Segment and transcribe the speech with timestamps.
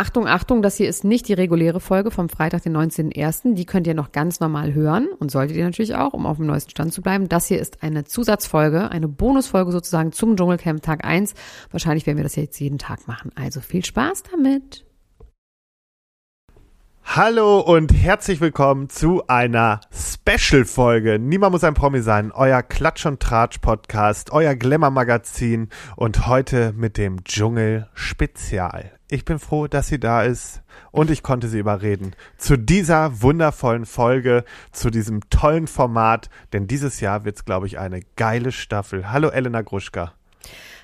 [0.00, 3.52] Achtung, Achtung, das hier ist nicht die reguläre Folge vom Freitag, den 19.01.
[3.52, 6.46] Die könnt ihr noch ganz normal hören und solltet ihr natürlich auch, um auf dem
[6.46, 7.28] neuesten Stand zu bleiben.
[7.28, 11.34] Das hier ist eine Zusatzfolge, eine Bonusfolge sozusagen zum Dschungelcamp Tag 1.
[11.70, 13.30] Wahrscheinlich werden wir das jetzt jeden Tag machen.
[13.34, 14.86] Also viel Spaß damit.
[17.12, 21.18] Hallo und herzlich willkommen zu einer Special-Folge.
[21.18, 22.30] Niemand muss ein Promi sein.
[22.30, 28.92] Euer Klatsch und Tratsch-Podcast, euer Glamour-Magazin und heute mit dem Dschungel-Spezial.
[29.10, 33.86] Ich bin froh, dass sie da ist und ich konnte sie überreden zu dieser wundervollen
[33.86, 39.10] Folge, zu diesem tollen Format, denn dieses Jahr wird es, glaube ich, eine geile Staffel.
[39.10, 40.12] Hallo Elena Gruschka.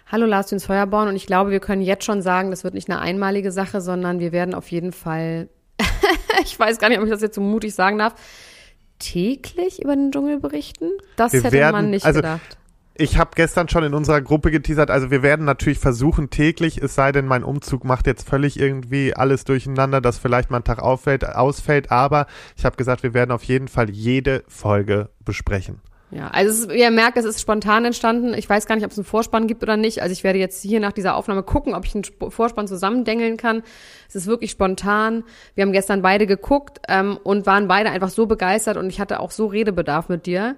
[0.08, 2.90] Hallo Lars Düns Feuerborn und ich glaube, wir können jetzt schon sagen, das wird nicht
[2.90, 5.48] eine einmalige Sache, sondern wir werden auf jeden Fall
[6.42, 8.14] ich weiß gar nicht, ob ich das jetzt so mutig sagen darf,
[8.98, 10.90] täglich über den Dschungel berichten?
[11.16, 12.58] Das wir hätte werden, man nicht also, gedacht.
[12.98, 16.94] Ich habe gestern schon in unserer Gruppe geteasert, also wir werden natürlich versuchen täglich, es
[16.94, 20.78] sei denn, mein Umzug macht jetzt völlig irgendwie alles durcheinander, dass vielleicht mal ein Tag
[20.78, 25.82] auffällt, ausfällt, aber ich habe gesagt, wir werden auf jeden Fall jede Folge besprechen.
[26.10, 28.32] Ja, also ist, ihr merkt, es ist spontan entstanden.
[28.34, 30.02] Ich weiß gar nicht, ob es einen Vorspann gibt oder nicht.
[30.02, 33.62] Also ich werde jetzt hier nach dieser Aufnahme gucken, ob ich einen Vorspann zusammendengeln kann.
[34.08, 35.24] Es ist wirklich spontan.
[35.56, 39.18] Wir haben gestern beide geguckt ähm, und waren beide einfach so begeistert und ich hatte
[39.18, 40.56] auch so Redebedarf mit dir.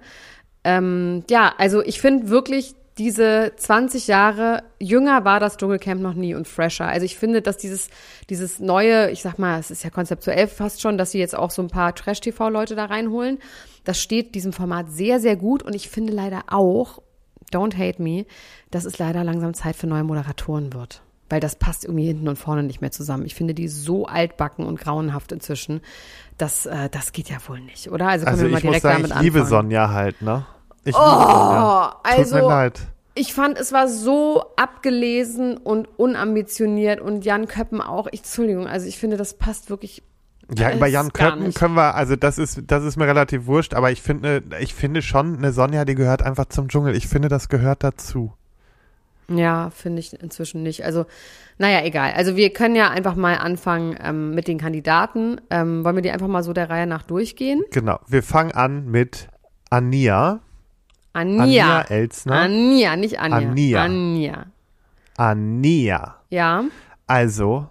[0.63, 6.35] Ähm, ja, also ich finde wirklich, diese 20 Jahre jünger war das Dschungelcamp noch nie
[6.35, 6.85] und fresher.
[6.85, 7.89] Also ich finde, dass dieses,
[8.29, 11.49] dieses neue, ich sag mal, es ist ja konzeptuell fast schon, dass sie jetzt auch
[11.49, 13.39] so ein paar Trash-TV-Leute da reinholen.
[13.89, 17.01] Das steht diesem Format sehr, sehr gut und ich finde leider auch,
[17.51, 18.27] don't hate me,
[18.69, 21.01] dass es leider langsam Zeit für neue Moderatoren wird.
[21.27, 23.25] Weil das passt irgendwie hinten und vorne nicht mehr zusammen.
[23.25, 25.81] Ich finde die so altbacken und grauenhaft inzwischen.
[26.37, 28.09] Das, äh, das geht ja wohl nicht, oder?
[28.09, 30.45] Also, also wir mal direkt sagen, damit ich liebe Sonja halt, ne?
[30.83, 31.95] Ich oh, Sonja.
[32.03, 32.81] Tut also, mir leid.
[33.15, 38.05] Ich fand, es war so abgelesen und unambitioniert und Jan Köppen auch.
[38.11, 40.03] Ich, Entschuldigung, also ich finde, das passt wirklich
[40.55, 43.91] ja, über Jan Köppen können wir, also das ist, das ist mir relativ wurscht, aber
[43.91, 46.95] ich finde, ich finde schon, eine Sonja, die gehört einfach zum Dschungel.
[46.95, 48.33] Ich finde, das gehört dazu.
[49.29, 50.83] Ja, finde ich inzwischen nicht.
[50.83, 51.05] Also,
[51.57, 52.13] naja, egal.
[52.13, 55.39] Also wir können ja einfach mal anfangen ähm, mit den Kandidaten.
[55.49, 57.63] Ähm, wollen wir die einfach mal so der Reihe nach durchgehen?
[57.71, 57.99] Genau.
[58.07, 59.27] Wir fangen an mit
[59.69, 60.39] Ania.
[61.13, 61.43] Ania.
[61.43, 62.35] Ania Elsner.
[62.35, 63.37] Ania, nicht Anja.
[63.37, 63.83] Ania.
[63.83, 64.45] Ania.
[65.17, 66.15] Ania.
[66.29, 66.63] Ja.
[67.05, 67.67] Also,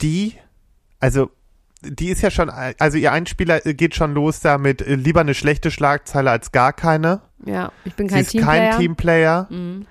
[0.00, 0.34] die
[1.00, 1.30] also
[1.82, 5.34] die ist ja schon, also ihr Einspieler geht schon los da mit äh, lieber eine
[5.34, 7.20] schlechte Schlagzeile als gar keine.
[7.44, 8.70] Ja, ich bin kein Sie ist Teamplayer.
[8.70, 9.46] kein Teamplayer.
[9.50, 9.86] Mhm.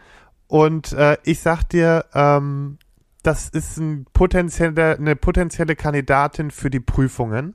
[0.48, 2.78] Und äh, ich sag dir, ähm,
[3.24, 7.54] das ist ein potenzielle, eine potenzielle Kandidatin für die Prüfungen.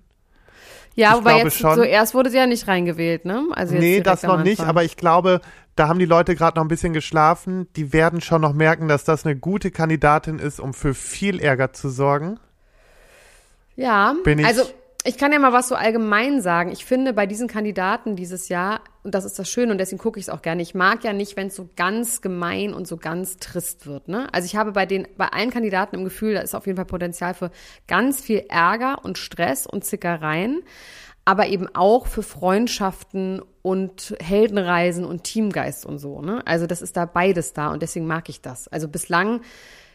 [0.94, 3.46] Ja, ich wobei jetzt schon, zuerst wurde sie ja nicht reingewählt, ne?
[3.52, 5.40] Also nee, das noch nicht, aber ich glaube,
[5.74, 7.66] da haben die Leute gerade noch ein bisschen geschlafen.
[7.76, 11.72] Die werden schon noch merken, dass das eine gute Kandidatin ist, um für viel Ärger
[11.72, 12.38] zu sorgen.
[13.76, 14.64] Ja, ich also
[15.04, 16.70] ich kann ja mal was so allgemein sagen.
[16.70, 20.20] Ich finde bei diesen Kandidaten dieses Jahr, und das ist das Schöne und deswegen gucke
[20.20, 22.96] ich es auch gerne, ich mag ja nicht, wenn es so ganz gemein und so
[22.96, 24.06] ganz trist wird.
[24.06, 24.32] Ne?
[24.32, 26.84] Also ich habe bei den, bei allen Kandidaten im Gefühl, da ist auf jeden Fall
[26.84, 27.50] Potenzial für
[27.88, 30.62] ganz viel Ärger und Stress und Zickereien,
[31.24, 36.20] aber eben auch für Freundschaften und Heldenreisen und Teamgeist und so.
[36.20, 36.42] Ne?
[36.46, 38.68] Also das ist da beides da und deswegen mag ich das.
[38.68, 39.40] Also bislang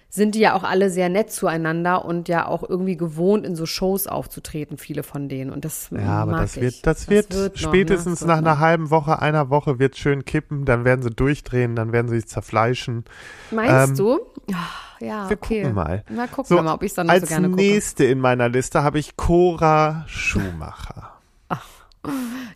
[0.09, 3.65] sind die ja auch alle sehr nett zueinander und ja auch irgendwie gewohnt, in so
[3.65, 5.51] Shows aufzutreten, viele von denen.
[5.51, 6.63] Und das Ja, aber das ich.
[6.63, 8.33] wird, das, das wird, wird spätestens noch, ne?
[8.33, 12.07] nach einer halben Woche, einer Woche wird schön kippen, dann werden sie durchdrehen, dann werden
[12.07, 13.03] sie sich zerfleischen.
[13.51, 14.19] Meinst ähm, du?
[14.49, 14.53] Oh,
[14.99, 15.61] ja, wir okay.
[15.61, 16.03] gucken mal.
[16.09, 17.61] Na, gucken so, wir mal, ob ich es dann noch so gerne gucke.
[17.61, 21.13] Als nächste in meiner Liste habe ich Cora Schumacher.
[21.49, 21.65] Ach.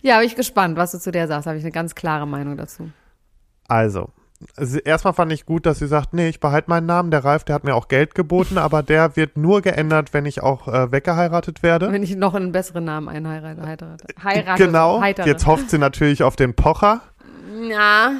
[0.02, 1.48] Ja, bin ich gespannt, was du zu der sagst.
[1.48, 2.90] Habe ich eine ganz klare Meinung dazu.
[3.68, 4.10] Also,
[4.56, 7.12] also erstmal fand ich gut, dass sie sagt, nee, ich behalte meinen Namen.
[7.12, 10.41] Der Ralf, der hat mir auch Geld geboten, aber der wird nur geändert, wenn ich
[10.41, 11.91] auch äh, weggeheiratet werde.
[11.91, 13.97] Wenn ich noch einen besseren Namen einheirate.
[14.24, 14.63] Heirate.
[14.63, 15.02] genau.
[15.02, 15.28] Heitere.
[15.28, 17.02] Jetzt hofft sie natürlich auf den Pocher.
[17.69, 18.13] Ja,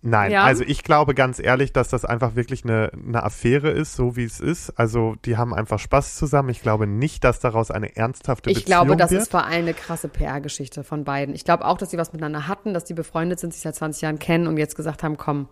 [0.00, 0.44] Nein, ja.
[0.44, 4.24] also ich glaube ganz ehrlich, dass das einfach wirklich eine, eine Affäre ist, so wie
[4.24, 4.70] es ist.
[4.78, 6.50] Also die haben einfach Spaß zusammen.
[6.50, 8.82] Ich glaube nicht, dass daraus eine ernsthafte ich Beziehung wird.
[8.82, 9.22] Ich glaube, das wird.
[9.22, 11.34] ist vor allem eine krasse PR-Geschichte von beiden.
[11.34, 14.02] Ich glaube auch, dass sie was miteinander hatten, dass die befreundet sind, sich seit 20
[14.02, 15.48] Jahren kennen und jetzt gesagt haben, komm,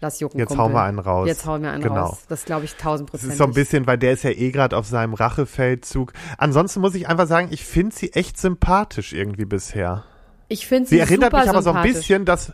[0.00, 0.38] lass jucken.
[0.38, 0.64] Jetzt Kumpel.
[0.64, 1.28] hauen wir einen raus.
[1.28, 2.06] Jetzt hauen wir einen genau.
[2.06, 2.24] raus.
[2.28, 3.28] Das glaube ich tausend Prozent.
[3.28, 6.12] Das ist so ein bisschen, weil der ist ja eh gerade auf seinem Rachefeldzug.
[6.36, 10.04] Ansonsten muss ich einfach sagen, ich finde sie echt sympathisch irgendwie bisher.
[10.48, 12.52] Ich finde sie, sie erinnert mich aber so ein bisschen, dass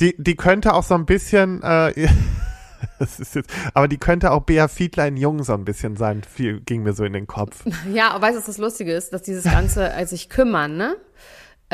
[0.00, 2.08] die, die könnte auch so ein bisschen, äh,
[2.98, 6.22] das ist jetzt, aber die könnte auch Bea Fiedler in Jung so ein bisschen sein,
[6.22, 7.64] viel ging mir so in den Kopf.
[7.92, 10.96] Ja, weißt du, was das Lustige ist, dass dieses Ganze, als sich kümmern, ne?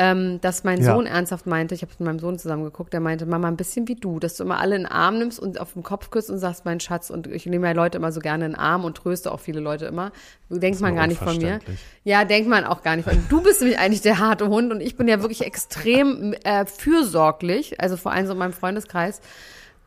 [0.01, 0.93] Ähm, dass mein Ja.
[0.93, 3.89] Sohn ernsthaft meinte, ich habe mit meinem Sohn zusammen geguckt, der meinte, Mama, ein bisschen
[3.89, 6.29] wie du, dass du immer alle in den Arm nimmst und auf den Kopf küsst
[6.29, 8.85] und sagst, mein Schatz, und ich nehme ja Leute immer so gerne in den Arm
[8.85, 10.13] und tröste auch viele Leute immer.
[10.47, 11.59] Denkt man mir gar nicht von mir.
[12.05, 13.09] Ja, denkt man auch gar nicht.
[13.09, 16.65] von Du bist nämlich eigentlich der harte Hund und ich bin ja wirklich extrem äh,
[16.65, 19.19] fürsorglich, also vor allem so in meinem Freundeskreis.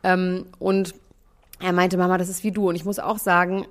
[0.03, 0.93] Ähm, und
[1.59, 2.69] er meinte, Mama, das ist wie du.
[2.69, 3.65] Und ich muss auch sagen,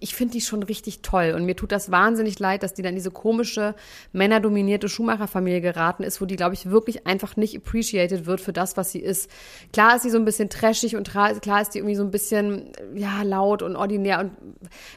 [0.00, 1.32] ich finde die schon richtig toll.
[1.36, 3.74] Und mir tut das wahnsinnig leid, dass die dann in diese komische,
[4.12, 8.76] männerdominierte Schuhmacherfamilie geraten ist, wo die, glaube ich, wirklich einfach nicht appreciated wird für das,
[8.76, 9.30] was sie ist.
[9.72, 12.72] Klar ist sie so ein bisschen trashig und klar ist die irgendwie so ein bisschen,
[12.94, 14.20] ja, laut und ordinär.
[14.20, 14.32] Und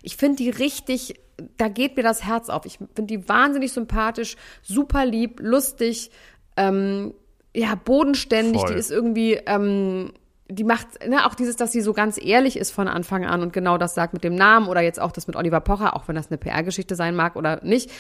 [0.02, 1.16] ich finde die richtig,
[1.58, 2.66] da geht mir das Herz auf.
[2.66, 6.12] Ich finde die wahnsinnig sympathisch, super lieb, lustig,
[6.58, 7.14] ähm,
[7.56, 8.62] ja, bodenständig.
[8.62, 8.74] Voll.
[8.74, 10.12] Die ist irgendwie, ähm,
[10.48, 13.54] die macht, ne, auch dieses, dass sie so ganz ehrlich ist von Anfang an und
[13.54, 16.16] genau das sagt mit dem Namen oder jetzt auch das mit Oliver Pocher, auch wenn
[16.16, 17.92] das eine PR-Geschichte sein mag oder nicht.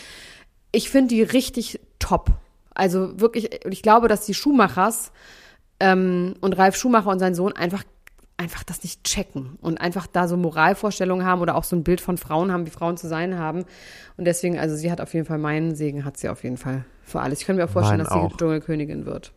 [0.71, 2.31] Ich finde die richtig top.
[2.73, 5.11] Also wirklich, und ich glaube, dass die Schuhmachers
[5.79, 7.83] ähm, und Ralf Schumacher und sein Sohn einfach
[8.37, 12.01] einfach das nicht checken und einfach da so Moralvorstellungen haben oder auch so ein Bild
[12.01, 13.63] von Frauen haben, wie Frauen zu sein haben.
[14.17, 16.83] Und deswegen, also sie hat auf jeden Fall meinen Segen, hat sie auf jeden Fall
[17.03, 17.39] für alles.
[17.39, 18.37] Ich könnte mir auch vorstellen, Meinen dass sie auch.
[18.37, 19.31] Dschungelkönigin wird.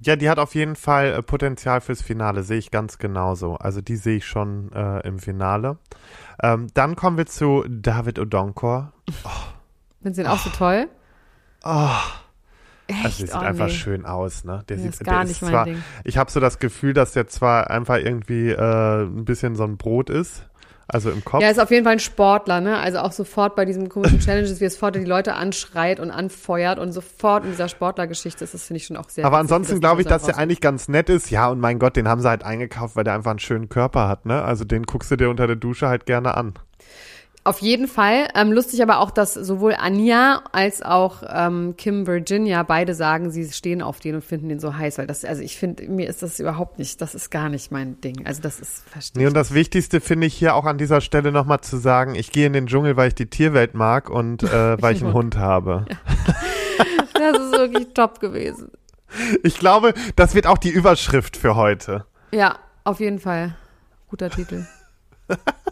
[0.00, 3.56] Ja, die hat auf jeden Fall äh, Potenzial fürs Finale, sehe ich ganz genauso.
[3.56, 5.78] Also die sehe ich schon äh, im Finale.
[6.42, 8.92] Ähm, dann kommen wir zu David Odonkor.
[10.02, 10.88] Findest du ihn auch so toll?
[12.86, 13.04] Echt?
[13.04, 13.72] Also der sieht Oh, einfach nee.
[13.72, 14.62] schön aus, ne?
[14.68, 15.82] Der Nee, sieht, ist gar der nicht mein zwar, Ding.
[16.04, 19.78] Ich habe so das Gefühl, dass der zwar einfach irgendwie äh, ein bisschen so ein
[19.78, 20.46] Brot ist,
[20.86, 21.42] also im Kopf.
[21.42, 22.78] Ja, ist auf jeden Fall ein Sportler, ne?
[22.78, 26.78] Also auch sofort bei diesen komischen Challenges, wie es sofort die Leute anschreit und anfeuert
[26.78, 30.02] und sofort in dieser Sportlergeschichte ist das, finde ich schon auch sehr Aber ansonsten glaube
[30.02, 31.30] ich, dass der eigentlich ganz nett ist.
[31.30, 34.08] Ja, und mein Gott, den haben sie halt eingekauft, weil der einfach einen schönen Körper
[34.08, 34.42] hat, ne?
[34.42, 36.54] Also den guckst du dir unter der Dusche halt gerne an.
[37.46, 38.28] Auf jeden Fall.
[38.34, 43.52] Ähm, lustig aber auch, dass sowohl Anja als auch ähm, Kim Virginia beide sagen, sie
[43.52, 46.22] stehen auf den und finden den so heiß, weil das, also ich finde, mir ist
[46.22, 48.26] das überhaupt nicht, das ist gar nicht mein Ding.
[48.26, 51.02] Also das ist, verstehe Nee, ich und das Wichtigste finde ich hier auch an dieser
[51.02, 54.42] Stelle nochmal zu sagen, ich gehe in den Dschungel, weil ich die Tierwelt mag und
[54.42, 55.84] äh, weil ich einen Hund habe.
[57.16, 58.70] Das ist wirklich top gewesen.
[59.44, 62.04] Ich glaube, das wird auch die Überschrift für heute.
[62.32, 63.56] Ja, auf jeden Fall.
[64.08, 64.66] Guter Titel.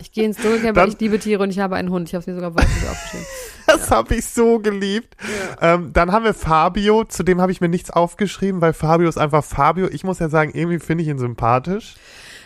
[0.00, 2.08] Ich gehe ins Dschungelcamp, weil ich liebe Tiere und ich habe einen Hund.
[2.08, 3.26] Ich habe es mir sogar wörtlich aufgeschrieben.
[3.64, 5.16] Das habe ich so geliebt.
[5.60, 9.18] Ähm, dann haben wir Fabio, zu dem habe ich mir nichts aufgeschrieben, weil Fabio ist
[9.18, 9.88] einfach Fabio.
[9.88, 11.94] Ich muss ja sagen, irgendwie finde ich ihn sympathisch.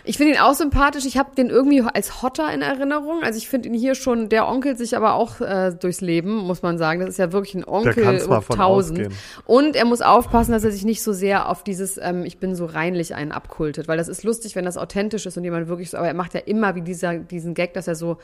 [0.06, 1.04] Ich finde ihn auch sympathisch.
[1.04, 3.22] Ich habe den irgendwie als Hotter in Erinnerung.
[3.22, 6.62] Also ich finde ihn hier schon, der onkelt sich aber auch äh, durchs Leben, muss
[6.62, 7.00] man sagen.
[7.00, 8.60] Das ist ja wirklich ein Onkel 1000.
[8.60, 9.12] ausgehen.
[9.44, 12.54] Und er muss aufpassen, dass er sich nicht so sehr auf dieses ähm, Ich bin
[12.54, 13.88] so reinlich einen abkultet.
[13.88, 16.34] Weil das ist lustig, wenn das authentisch ist und jemand wirklich so, aber er macht
[16.34, 18.18] ja immer wie dieser, diesen Gag, dass er so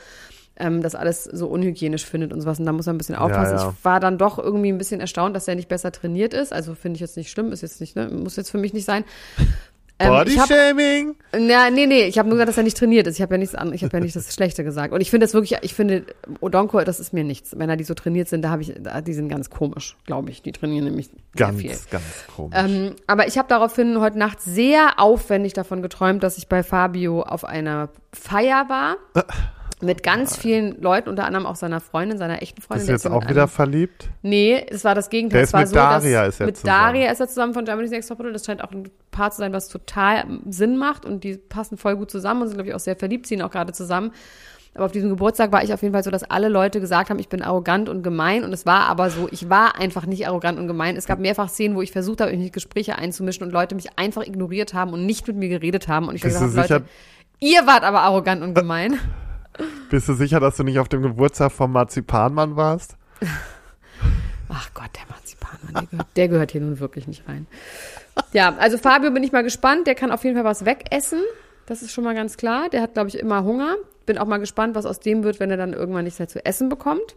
[0.56, 2.58] ähm, das alles so unhygienisch findet und sowas.
[2.58, 3.56] Und da muss er ein bisschen aufpassen.
[3.56, 3.74] ja.
[3.76, 6.52] Ich war dann doch irgendwie ein bisschen erstaunt, dass er nicht besser trainiert ist.
[6.52, 8.84] Also finde ich jetzt nicht schlimm, ist jetzt nicht, ne, muss jetzt für mich nicht
[8.84, 9.04] sein.
[10.02, 11.14] Ähm, Bodyshaming?
[11.32, 13.16] na, nee, nee, ich habe nur gesagt, dass er nicht trainiert ist.
[13.16, 14.92] Ich habe ja nichts an, ich habe ja nicht das Schlechte gesagt.
[14.92, 16.04] Und ich finde das wirklich, ich finde
[16.40, 17.56] Odonko, das ist mir nichts.
[17.56, 18.74] Wenn er die so trainiert sind, da habe ich,
[19.06, 20.42] die sind ganz komisch, glaube ich.
[20.42, 21.76] Die trainieren nämlich Ganz, viel.
[21.90, 22.04] ganz
[22.34, 22.58] komisch.
[22.58, 27.22] Ähm, aber ich habe daraufhin heute Nacht sehr aufwendig davon geträumt, dass ich bei Fabio
[27.22, 28.96] auf einer Feier war.
[29.82, 32.82] Mit ganz vielen Leuten, unter anderem auch seiner Freundin, seiner echten Freundin.
[32.82, 34.08] Ist Der jetzt auch wieder einem- verliebt?
[34.22, 35.38] Nee, es war das Gegenteil.
[35.38, 36.78] Der es ist war mit so, Daria ist er mit zusammen.
[36.80, 38.32] Daria ist er zusammen von Germany's Next Topmodel.
[38.32, 41.96] Das scheint auch ein Paar zu sein, was total Sinn macht und die passen voll
[41.96, 44.12] gut zusammen und sind, glaube ich, auch sehr verliebt, ziehen auch gerade zusammen.
[44.74, 47.18] Aber auf diesem Geburtstag war ich auf jeden Fall so, dass alle Leute gesagt haben,
[47.18, 48.42] ich bin arrogant und gemein.
[48.42, 50.96] Und es war aber so, ich war einfach nicht arrogant und gemein.
[50.96, 54.22] Es gab mehrfach Szenen, wo ich versucht habe, in Gespräche einzumischen und Leute mich einfach
[54.26, 56.08] ignoriert haben und nicht mit mir geredet haben.
[56.08, 56.84] Und ich Bist gesagt habe, Leute,
[57.40, 58.98] ihr wart aber arrogant und gemein.
[59.90, 62.96] Bist du sicher, dass du nicht auf dem Geburtstag vom Marzipanmann warst?
[64.48, 67.46] Ach Gott, der Marzipanmann, der gehört, der gehört hier nun wirklich nicht rein.
[68.32, 69.86] Ja, also Fabio bin ich mal gespannt.
[69.86, 71.20] Der kann auf jeden Fall was wegessen.
[71.66, 72.68] Das ist schon mal ganz klar.
[72.70, 73.76] Der hat, glaube ich, immer Hunger.
[74.04, 76.44] Bin auch mal gespannt, was aus dem wird, wenn er dann irgendwann nichts mehr zu
[76.44, 77.16] essen bekommt.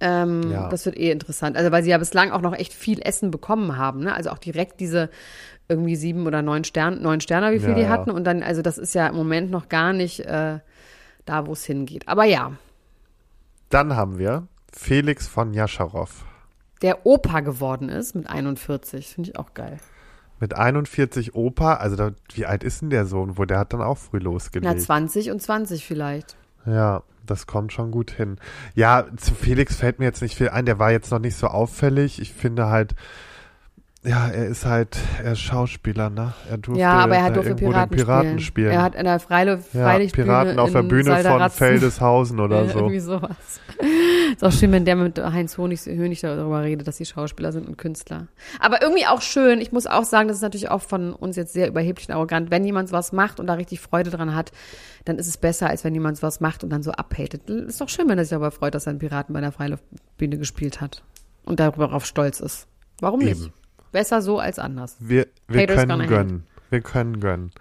[0.00, 0.68] Ähm, Ja.
[0.68, 1.56] Das wird eh interessant.
[1.56, 4.00] Also, weil sie ja bislang auch noch echt viel Essen bekommen haben.
[4.00, 4.14] Ne?
[4.14, 5.10] Also auch direkt diese
[5.68, 8.10] irgendwie sieben oder neun Stern, neun Sterner, wie viel Ja, die hatten.
[8.10, 10.58] Und dann, also das ist ja im Moment noch gar nicht äh,
[11.24, 12.08] da, wo es hingeht.
[12.08, 12.52] Aber ja,
[13.68, 16.24] Dann haben wir Felix von Jascharow.
[16.82, 19.08] der Opa geworden ist mit 41.
[19.08, 19.78] Finde ich auch geil.
[20.40, 23.38] Mit 41 Opa, also da, wie alt ist denn der Sohn?
[23.38, 24.80] Wo der hat dann auch früh Na, losgelegt.
[24.80, 26.36] 20 und 20 vielleicht.
[26.66, 28.38] Ja, das kommt schon gut hin.
[28.74, 30.66] Ja, zu Felix fällt mir jetzt nicht viel ein.
[30.66, 32.20] Der war jetzt noch nicht so auffällig.
[32.20, 32.94] Ich finde halt,
[34.04, 36.32] ja, er ist halt, er ist Schauspieler, ne?
[36.50, 38.40] Er durfte Ja, aber er hat irgendwo Piraten, Piraten spielen.
[38.40, 38.70] spielen.
[38.72, 42.68] Er hat in der Freiluft, ja, Freilichtbühne Piraten auf der Bühne von Salderatzen- Feldeshausen oder
[42.68, 42.78] so.
[42.80, 43.60] Irgendwie sowas.
[44.32, 47.68] Ist auch schön, wenn der mit Heinz Honig, Hönig darüber redet, dass sie Schauspieler sind
[47.68, 48.26] und Künstler.
[48.58, 49.60] Aber irgendwie auch schön.
[49.60, 52.50] Ich muss auch sagen, das ist natürlich auch von uns jetzt sehr überheblich und arrogant.
[52.50, 54.50] Wenn jemand was macht und da richtig Freude dran hat,
[55.04, 57.48] dann ist es besser, als wenn jemand was macht und dann so abhatet.
[57.48, 60.38] Ist doch schön, wenn er sich darüber freut, dass er einen Piraten bei der Freiluftbühne
[60.38, 61.02] gespielt hat.
[61.44, 62.66] Und darauf stolz ist.
[63.00, 63.50] Warum nicht?
[63.92, 64.96] Besser so als anders.
[64.98, 66.46] Wir, wir können gönnen.
[66.70, 67.52] Wir können gönnen.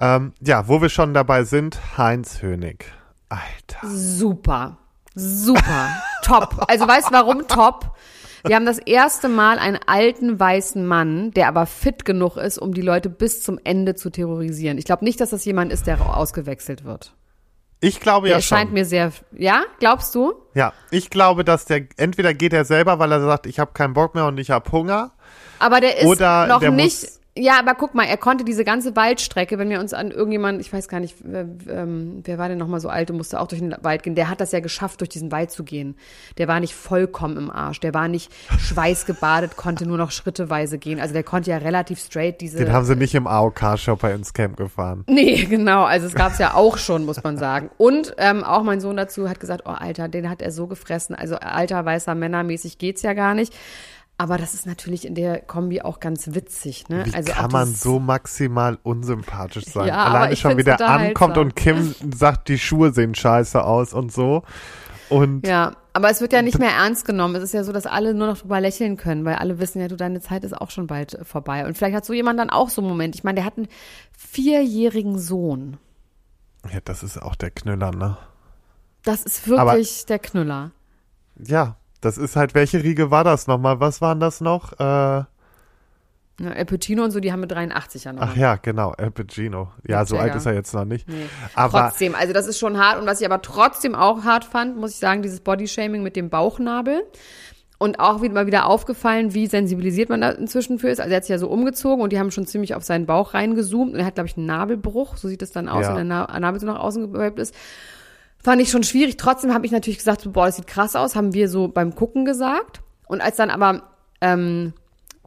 [0.00, 2.84] Ähm, ja, wo wir schon dabei sind, Heinz Hönig.
[3.28, 3.86] Alter.
[3.86, 4.78] Super.
[5.14, 5.88] Super.
[6.22, 6.64] top.
[6.68, 7.96] Also weißt du warum top?
[8.44, 12.72] Wir haben das erste Mal einen alten weißen Mann, der aber fit genug ist, um
[12.72, 14.78] die Leute bis zum Ende zu terrorisieren.
[14.78, 17.12] Ich glaube nicht, dass das jemand ist, der ausgewechselt wird.
[17.80, 18.58] Ich glaube Der ja schon.
[18.58, 19.12] scheint mir sehr.
[19.32, 20.34] Ja, glaubst du?
[20.54, 23.94] Ja, ich glaube, dass der, entweder geht er selber, weil er sagt, ich habe keinen
[23.94, 25.12] Bock mehr und ich habe Hunger.
[25.58, 27.02] Aber der ist Oder noch der nicht.
[27.02, 30.60] muss- Ja, aber guck mal, er konnte diese ganze Waldstrecke, wenn wir uns an irgendjemand,
[30.60, 33.40] ich weiß gar nicht, wer, ähm, wer war denn noch mal so alt und musste
[33.40, 35.96] auch durch den Wald gehen, der hat das ja geschafft, durch diesen Wald zu gehen.
[36.36, 41.00] Der war nicht vollkommen im Arsch, der war nicht schweißgebadet, konnte nur noch schritteweise gehen.
[41.00, 42.58] Also der konnte ja relativ straight diese.
[42.58, 45.04] Den haben sie nicht im AOK-Shopper ins Camp gefahren.
[45.06, 45.84] Nee, genau.
[45.84, 47.70] Also es gab's ja auch schon, muss man sagen.
[47.78, 51.14] Und ähm, auch mein Sohn dazu hat gesagt, oh Alter, den hat er so gefressen.
[51.14, 53.54] Also alter weißer Männermäßig geht's ja gar nicht.
[54.20, 57.06] Aber das ist natürlich in der Kombi auch ganz witzig, ne?
[57.06, 59.88] Wie also kann man so maximal unsympathisch sein?
[59.88, 61.56] Ja, aber Alleine schon, wie find's der ankommt und.
[61.56, 64.42] Kim sagt, die Schuhe sehen scheiße aus und so.
[65.08, 67.34] Und Ja, aber es wird ja nicht mehr ernst genommen.
[67.36, 69.88] Es ist ja so, dass alle nur noch drüber lächeln können, weil alle wissen ja,
[69.88, 71.66] du, deine Zeit ist auch schon bald äh, vorbei.
[71.66, 73.14] Und vielleicht hat so jemand dann auch so einen Moment.
[73.14, 73.68] Ich meine, der hat einen
[74.12, 75.78] vierjährigen Sohn.
[76.70, 78.18] ja, das ist auch der Knüller, ne?
[79.02, 80.72] Das ist wirklich der Knüller.
[81.42, 83.80] Ja, das ist halt, welche Riege war das nochmal?
[83.80, 84.72] Was waren das noch?
[84.80, 85.24] Äh,
[86.42, 88.22] Ja, El Pacino und so, die haben mit 83 ja noch.
[88.22, 89.72] ach ja, genau, El Pacino.
[89.86, 91.06] Ja, so alt ist er jetzt noch nicht.
[91.08, 91.26] Nee.
[91.54, 92.98] Aber trotzdem, also das ist schon hart.
[92.98, 96.30] Und was ich aber trotzdem auch hart fand, muss ich sagen, dieses Bodyshaming mit dem
[96.30, 97.02] Bauchnabel.
[97.76, 101.00] Und auch wieder mal wieder aufgefallen, wie sensibilisiert man da inzwischen für ist.
[101.00, 103.32] Also er hat sich ja so umgezogen und die haben schon ziemlich auf seinen Bauch
[103.32, 103.94] reingezoomt.
[103.94, 105.16] Und er hat, glaube ich, einen Nabelbruch.
[105.16, 105.96] So sieht es dann aus, Ja.
[105.96, 107.54] wenn der Na Nabel so nach außen gewölbt ist.
[108.42, 109.16] Fand ich schon schwierig.
[109.16, 111.14] Trotzdem habe ich natürlich gesagt, boah, das sieht krass aus.
[111.14, 112.80] Haben wir so beim Gucken gesagt.
[113.06, 113.82] Und als dann aber
[114.20, 114.72] ähm,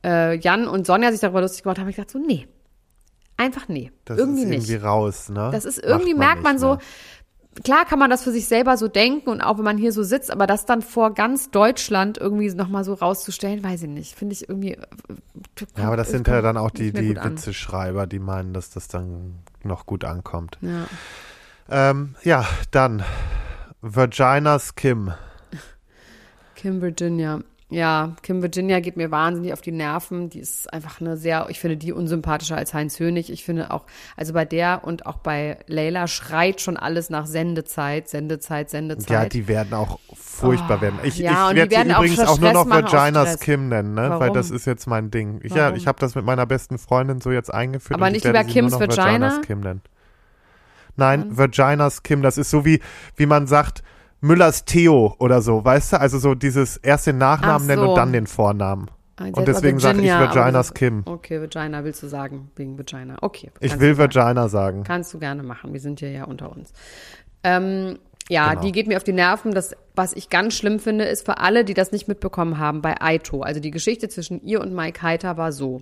[0.03, 2.48] äh, Jan und Sonja sich darüber lustig gemacht haben, habe ich gesagt, so, nee.
[3.38, 3.91] Einfach nee.
[4.05, 4.70] das irgendwie ist nicht.
[4.70, 5.50] irgendwie raus, ne?
[5.51, 6.79] Das ist irgendwie, Macht merkt man nicht so, mehr.
[7.63, 10.03] klar kann man das für sich selber so denken und auch wenn man hier so
[10.03, 14.15] sitzt, aber das dann vor ganz Deutschland irgendwie nochmal so rauszustellen, weiß ich nicht.
[14.15, 14.74] Finde ich irgendwie.
[14.74, 14.79] äh,
[15.77, 17.15] Ja, aber das sind ja dann auch die, nicht die.
[17.15, 20.58] Witzeschreiber, die meinen, dass das dann noch gut ankommt.
[20.62, 20.86] Ja.
[21.70, 23.03] Ähm, ja, dann
[23.82, 25.13] Virginia's Kim.
[26.55, 27.41] Kim Virginia.
[27.74, 30.29] Ja, Kim Virginia geht mir wahnsinnig auf die Nerven.
[30.29, 33.32] Die ist einfach eine sehr, ich finde die unsympathischer als Heinz Hönig.
[33.32, 38.10] Ich finde auch, also bei der und auch bei Leila schreit schon alles nach Sendezeit,
[38.10, 39.10] Sendezeit, Sendezeit.
[39.10, 41.00] Ja, die werden auch furchtbar Oh, werden.
[41.01, 43.39] Ich, ja, ich werde sie auch übrigens Stress auch nur noch Virginia's.
[43.39, 44.01] Kim nennen, ne?
[44.03, 44.36] Weil Warum?
[44.36, 45.39] das ist jetzt mein Ding.
[45.41, 48.00] Ich, ja, ich habe das mit meiner besten Freundin so jetzt eingeführt.
[48.00, 48.79] Aber nicht nur Kim's?
[48.79, 49.82] Virginia's Kim nennen.
[50.95, 52.79] Nein, Virginia's Kim, das ist so wie,
[53.15, 53.83] wie man sagt,
[54.21, 56.00] Müllers Theo oder so, weißt du?
[56.00, 57.89] Also so dieses erst den Nachnamen Ach nennen so.
[57.89, 58.88] und dann den Vornamen.
[59.17, 61.03] Ah, Und deswegen sage ich Virginia, Virginia's das- Kim.
[61.05, 63.17] Okay, Vagina willst du sagen, wegen Vagina.
[63.21, 63.51] Okay.
[63.59, 63.97] Ich will.
[63.97, 64.83] Virginia sagen.
[64.83, 65.71] Kannst du gerne machen.
[65.73, 66.71] Wir sind hier ja unter uns.
[67.43, 68.62] Ähm, ja, Genau.
[68.62, 69.53] die geht mir auf die Nerven.
[69.53, 73.00] Das, was ich ganz schlimm finde, ist für alle, die das nicht mitbekommen haben, bei
[73.01, 73.41] Aito.
[73.41, 75.81] Also die Geschichte zwischen ihr und Mike Heiter war so.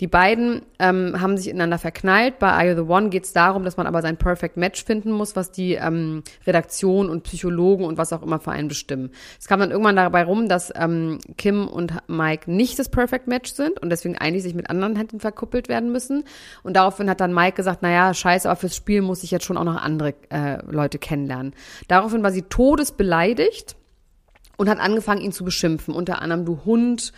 [0.00, 2.38] Die beiden ähm, haben sich ineinander verknallt.
[2.38, 5.12] Bei Are You the One geht es darum, dass man aber sein Perfect Match finden
[5.12, 9.10] muss, was die ähm, Redaktion und Psychologen und was auch immer für einen bestimmen.
[9.38, 13.52] Es kam dann irgendwann dabei rum, dass ähm, Kim und Mike nicht das Perfect Match
[13.52, 16.24] sind und deswegen eigentlich sich mit anderen Händen verkuppelt werden müssen.
[16.62, 19.58] Und daraufhin hat dann Mike gesagt, naja, scheiße, aber fürs Spiel muss ich jetzt schon
[19.58, 21.52] auch noch andere äh, Leute kennenlernen.
[21.88, 23.76] Daraufhin war sie todesbeleidigt
[24.56, 25.92] und hat angefangen, ihn zu beschimpfen.
[25.92, 27.12] Unter anderem, du Hund,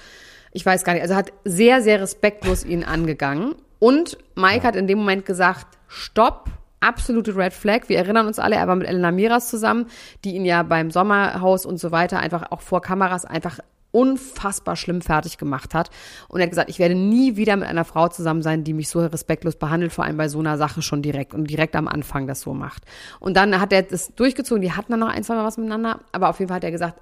[0.52, 3.54] ich weiß gar nicht, also hat sehr, sehr respektlos ihn angegangen.
[3.78, 7.88] Und Mike hat in dem Moment gesagt, stopp, absolute Red Flag.
[7.88, 9.86] Wir erinnern uns alle, er war mit Elena Miras zusammen,
[10.24, 13.58] die ihn ja beim Sommerhaus und so weiter einfach auch vor Kameras einfach
[13.92, 15.90] unfassbar schlimm fertig gemacht hat.
[16.28, 18.88] Und er hat gesagt, ich werde nie wieder mit einer Frau zusammen sein, die mich
[18.88, 22.26] so respektlos behandelt, vor allem bei so einer Sache schon direkt und direkt am Anfang
[22.26, 22.84] das so macht.
[23.20, 26.00] Und dann hat er das durchgezogen, die hatten dann noch ein, zwei Mal was miteinander,
[26.12, 27.00] aber auf jeden Fall hat er gesagt,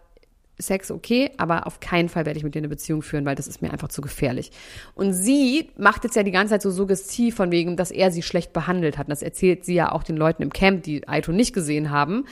[0.61, 3.47] Sex okay, aber auf keinen Fall werde ich mit dir eine Beziehung führen, weil das
[3.47, 4.51] ist mir einfach zu gefährlich.
[4.95, 8.23] Und sie macht jetzt ja die ganze Zeit so suggestiv von wegen, dass er sie
[8.23, 9.07] schlecht behandelt hat.
[9.07, 12.27] Und das erzählt sie ja auch den Leuten im Camp, die Aito nicht gesehen haben.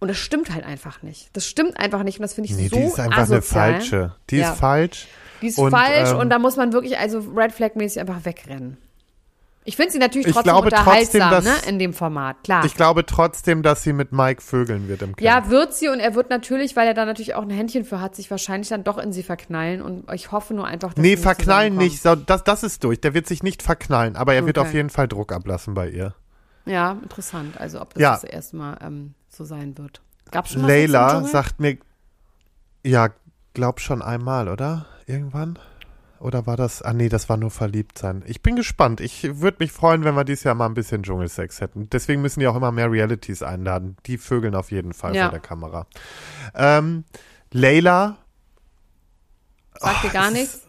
[0.00, 1.28] Und das stimmt halt einfach nicht.
[1.32, 2.18] Das stimmt einfach nicht.
[2.18, 3.64] Und das finde ich Nee, so die ist einfach asozial.
[3.64, 4.14] eine falsche.
[4.30, 4.52] Die Ja.
[4.52, 5.06] ist falsch.
[5.42, 8.24] Die ist Und, falsch ähm, und da muss man wirklich also Red Flag mäßig einfach
[8.24, 8.76] wegrennen.
[9.68, 12.64] Ich finde sie natürlich Ich trotzdem glaube trotzdem, unterhaltsam, dass- ne, in dem Format, klar.
[12.64, 15.20] Ich glaube trotzdem, dass sie mit Mike vögeln wird im Camp.
[15.20, 18.00] ja, wird sie und er wird natürlich, weil er da natürlich auch ein Händchen für
[18.00, 21.18] hat, sich wahrscheinlich dann doch in sie verknallen und ich hoffe nur einfach, dass Nee,
[21.18, 22.02] verknallen nicht.
[22.04, 23.00] Das, das ist durch.
[23.02, 24.66] Der wird sich nicht verknallen, aber er wird Okay.
[24.66, 26.14] auf jeden Fall Druck ablassen bei ihr.
[26.64, 27.60] Ja, interessant.
[27.60, 28.12] Also ob das Ja.
[28.12, 30.00] das erste Mal ähm, so sein wird.
[30.30, 31.76] Gab's schon im Layla sagt mir,
[32.84, 33.08] ja,
[33.52, 34.86] glaub schon einmal, oder?
[35.06, 35.58] Irgendwann?
[36.20, 38.22] Oder war das, ah nee, das war nur verliebt sein.
[38.26, 39.00] Ich bin gespannt.
[39.00, 41.88] Ich würde mich freuen, wenn wir dieses Jahr mal ein bisschen Dschungelsex hätten.
[41.90, 43.96] Deswegen müssen die auch immer mehr Realities einladen.
[44.06, 45.24] Die vögeln auf jeden Fall Ja.
[45.24, 45.86] vor der Kamera.
[46.54, 47.04] Ähm,
[47.52, 48.16] Layla,
[49.78, 50.67] Sagt dir gar es nichts?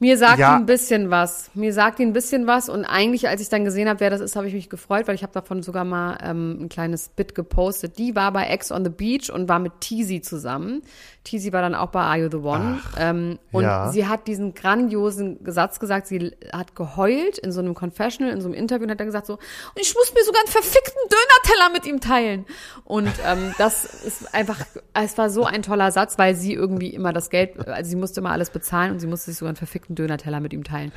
[0.00, 0.54] Mir sagt Ja.
[0.54, 1.50] ihn ein bisschen was.
[1.54, 4.20] Mir sagt ihn ein bisschen was und eigentlich, als ich dann gesehen habe, wer das
[4.20, 7.34] ist, habe ich mich gefreut, weil ich habe davon sogar mal ähm, ein kleines Bit
[7.34, 7.98] gepostet.
[7.98, 10.82] Die war bei Ex on the Beach und war mit Teasy zusammen.
[11.24, 12.78] Teasy war dann auch bei Are You the One.
[12.98, 13.90] ähm, und ja.
[13.90, 18.46] sie hat diesen grandiosen Satz gesagt, sie hat geheult in so einem Confessional, in so
[18.46, 19.40] einem Interview und hat dann gesagt so, und
[19.80, 22.46] ich muss mir sogar einen verfickten Döner-Teller mit ihm teilen.
[22.84, 24.58] Und ähm, das ist einfach,
[24.94, 28.20] es war so ein toller Satz, weil sie irgendwie immer das Geld, also sie musste
[28.20, 30.92] immer alles bezahlen und sie musste sich sogar einen verfickten Döner-Teller mit ihm teilen.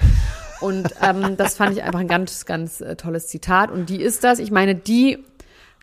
[0.60, 3.72] Und ähm, das fand ich einfach ein ganz, ganz äh, tolles Zitat.
[3.72, 5.24] Und die ist das, ich meine, die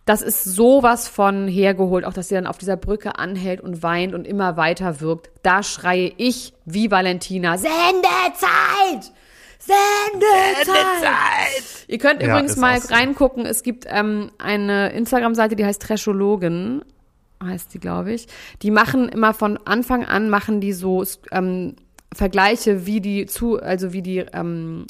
[0.04, 4.14] das ist sowas von hergeholt, auch dass sie dann auf dieser Brücke anhält und weint
[4.14, 5.28] und immer weiter wirkt.
[5.42, 9.12] Da schreie ich wie Valentina, Sendezeit!
[9.58, 11.84] Sendezeit!
[11.88, 12.94] Ihr könnt Ja, übrigens mal so.
[12.94, 16.82] reingucken, es gibt ähm, eine Instagram-Seite, die heißt Trashologen,
[17.44, 18.28] heißt die, glaube ich.
[18.62, 21.76] Die machen immer von Anfang an, machen die so ähm,
[22.14, 24.86] Vergleiche, wie die zu, also wie die ähm,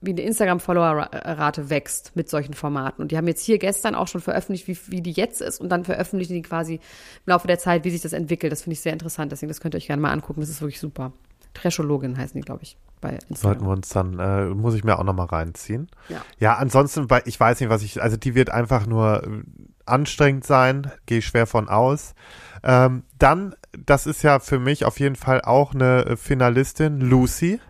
[0.00, 3.02] wie die Instagram-Follower-Rate wächst mit solchen Formaten.
[3.02, 5.60] Und die haben jetzt hier gestern auch schon veröffentlicht, wie, wie die jetzt ist.
[5.60, 6.80] Und dann veröffentlichen die quasi im
[7.26, 8.50] Laufe der Zeit, wie sich das entwickelt.
[8.50, 9.30] Das finde ich sehr interessant.
[9.30, 10.40] Deswegen, das könnt ihr euch gerne mal angucken.
[10.40, 11.12] Das ist wirklich super.
[11.52, 13.66] Trashologin heißen die, glaube ich, bei sollten Instagram.
[13.66, 15.88] wir uns dann, äh, muss ich mir auch nochmal reinziehen.
[16.08, 16.22] Ja.
[16.38, 19.42] Ja, ansonsten, weil ich weiß nicht, was ich, also die wird einfach nur
[19.90, 22.14] anstrengend sein, gehe ich schwer von aus.
[22.62, 23.54] Ähm, dann,
[23.86, 27.60] das ist ja für mich auf jeden Fall auch eine äh, Finalistin, Lucy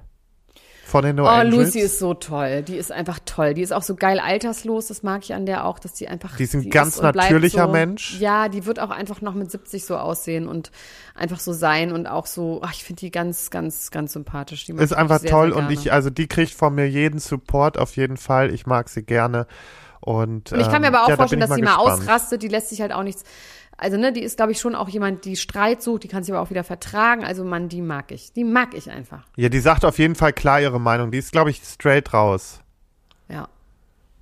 [0.91, 1.67] von den No Oh, Angels.
[1.67, 2.62] Lucy ist so toll.
[2.62, 3.55] Die ist einfach toll.
[3.55, 4.89] Die ist auch so geil alterslos.
[4.89, 6.37] Das mag ich an der auch, dass die einfach.
[6.37, 8.19] Die ist ein die ganz und bleibt natürlicher so, Mensch.
[8.21, 10.71] Ja, die wird auch einfach noch mit 70 so aussehen und
[11.14, 12.61] einfach so sein und auch so.
[12.62, 14.66] Ach, ich finde die ganz, ganz, ganz sympathisch.
[14.66, 15.81] Die ist einfach sehr, toll sehr und gerne.
[15.81, 18.53] ich, also die kriegt von mir jeden Support auf jeden Fall.
[18.53, 19.47] Ich mag sie gerne.
[20.01, 22.01] Und, Und ich kann mir ähm, aber auch ja, vorstellen, dass sie mal gespannt.
[22.01, 22.43] ausrastet.
[22.43, 23.25] Die lässt sich halt auch nichts.
[23.77, 26.05] Also, ne, die ist, glaube ich, schon auch jemand, die Streit sucht.
[26.05, 27.25] Die kann sich aber auch wieder vertragen.
[27.25, 28.33] Also, Mann, die mag ich.
[28.33, 29.25] Die mag ich einfach.
[29.37, 31.11] Ja, die sagt auf jeden Fall klar ihre Meinung.
[31.11, 32.61] Die ist, glaube ich, straight raus.
[33.29, 33.49] Ja.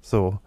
[0.01, 0.39] So.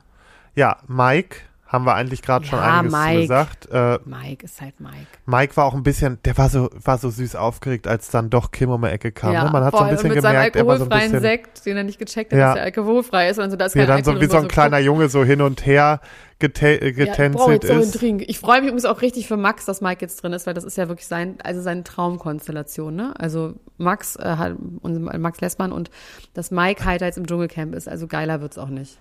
[0.56, 1.38] Ja, Mike,
[1.72, 3.22] haben wir eigentlich gerade schon Ja, einiges Mike.
[3.22, 3.70] gesagt.
[3.72, 5.08] Äh, Mike ist halt Mike.
[5.26, 8.52] Mike war auch ein bisschen, der war so, war so süß aufgeregt, als dann doch
[8.52, 9.32] Kim um die Ecke kam.
[9.32, 9.50] ne?
[9.54, 11.78] Man hat so ein bisschen mit gemerkt, er war so ein alkoholfreien bisschen, Sekt, den
[11.78, 12.48] er nicht gecheckt hat, Ja.
[12.50, 13.40] dass er alkoholfrei ist.
[13.40, 15.42] Und so, da ist kein dann so wie so ein drin, kleiner Junge so hin
[15.42, 16.02] und her
[16.40, 18.00] gete ja, brauche getänzelt einen ist.
[18.00, 18.24] Trink.
[18.28, 20.64] Ich freue mich übrigens auch richtig für Max, dass Mike jetzt drin ist, weil das
[20.66, 23.14] ist ja wirklich sein, also seine Traumkonstellation, ne?
[23.18, 25.90] Also Max, äh, hat, Max Lessmann und
[26.34, 28.98] dass Mike halt jetzt im Dschungelcamp ist, also geiler wird's auch nicht.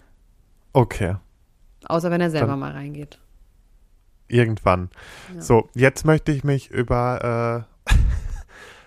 [0.72, 1.16] Okay,
[1.86, 3.18] Außer wenn er selber mal reingeht.
[4.28, 4.90] irgendwann.
[5.34, 5.40] Ja.
[5.40, 7.92] So, jetzt möchte ich mich über äh,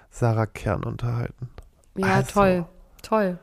[0.10, 1.50] Sarah Kern unterhalten.
[1.98, 2.32] Ja, Also.
[2.32, 2.66] toll,
[3.02, 3.40] toll.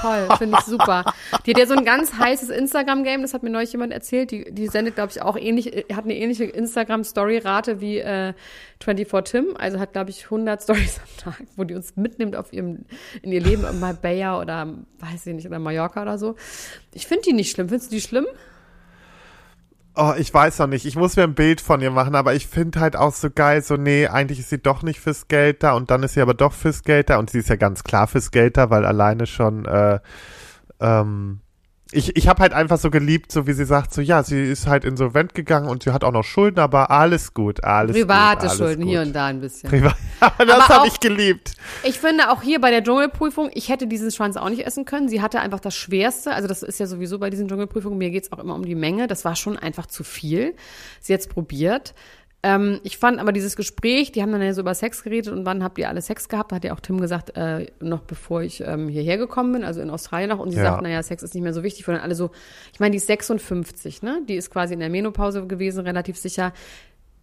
[0.00, 1.04] Toll, finde ich super.
[1.44, 4.30] Die hat ja so ein ganz heißes Instagram-Game, das hat mir neulich jemand erzählt.
[4.30, 8.34] Die, die sendet, glaube ich, auch ähnlich, hat eine ähnliche Instagram-Story-Rate wie äh,
[8.82, 9.56] 24 Tim.
[9.56, 12.84] Also hat, glaube ich, 100 Stories am Tag, wo die uns mitnimmt auf ihrem,
[13.22, 16.34] in ihr Leben in Marbella oder, weiß ich nicht, oder Mallorca oder so.
[16.92, 17.68] Ich finde die nicht schlimm.
[17.68, 18.26] Findest du die schlimm?
[19.98, 20.84] Oh, ich weiß noch nicht.
[20.84, 23.62] Ich muss mir ein Bild von ihr machen, aber ich finde halt auch so geil,
[23.62, 26.34] so, nee, eigentlich ist sie doch nicht fürs Geld da und dann ist sie aber
[26.34, 29.26] doch fürs Geld da und sie ist ja ganz klar fürs Geld da, weil alleine
[29.26, 29.98] schon, äh,
[30.80, 31.40] ähm,
[31.92, 34.66] ich, ich habe halt einfach so geliebt, so wie sie sagt, so, ja, sie ist
[34.66, 38.44] halt insolvent gegangen und sie hat auch noch Schulden, aber alles gut, alles Private gut.
[38.48, 38.90] alles Schulden gut.
[38.90, 39.70] hier und da ein bisschen.
[39.70, 39.94] Privat.
[40.38, 41.52] das habe ich geliebt.
[41.84, 45.08] Ich finde auch hier bei der Dschungelprüfung, ich hätte diesen Schwanz auch nicht essen können.
[45.08, 46.32] Sie hatte einfach das Schwerste.
[46.32, 47.98] Also das ist ja sowieso bei diesen Dschungelprüfungen.
[47.98, 49.06] Mir geht's auch immer um die Menge.
[49.06, 50.56] Das war schon einfach zu viel.
[51.00, 51.94] Sie hat's probiert.
[52.42, 55.46] Ähm, ich fand aber dieses Gespräch, die haben dann ja so über Sex geredet und
[55.46, 56.52] wann habt ihr alle Sex gehabt?
[56.52, 59.80] Da hat ja auch Tim gesagt, äh, noch bevor ich ähm, hierher gekommen bin, also
[59.80, 60.38] in Australien noch.
[60.38, 60.64] Und sie Ja.
[60.72, 61.88] sagt, naja, Sex ist nicht mehr so wichtig.
[61.88, 62.30] Und dann alle so,
[62.72, 64.20] ich meine, die ist 56, ne?
[64.28, 66.52] Die ist quasi in der Menopause gewesen, relativ sicher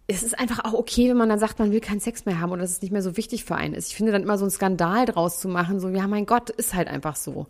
[0.06, 2.52] es ist einfach auch okay, wenn man dann sagt, man will keinen Sex mehr haben
[2.52, 3.88] oder dass es nicht mehr so wichtig für einen ist.
[3.88, 6.74] Ich finde dann immer so einen Skandal draus zu machen, so, ja, mein Gott, ist
[6.74, 7.46] halt einfach so.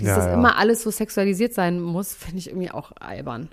[0.00, 0.34] Dieses, Ja, dass ja.
[0.34, 3.48] immer alles so sexualisiert sein muss, finde ich irgendwie auch albern.